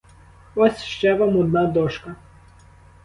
[0.55, 2.15] Ось ще вам одна дошка.